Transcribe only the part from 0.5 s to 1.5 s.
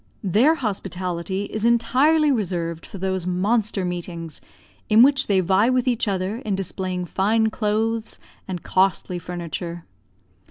hospitality